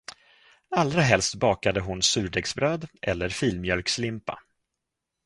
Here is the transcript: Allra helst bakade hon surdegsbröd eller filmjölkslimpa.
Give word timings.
Allra 0.75 1.01
helst 1.01 1.35
bakade 1.35 1.79
hon 1.81 2.01
surdegsbröd 2.01 2.87
eller 3.01 3.29
filmjölkslimpa. 3.29 4.39